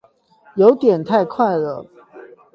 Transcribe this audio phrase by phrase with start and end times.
[0.55, 1.85] 有點太快了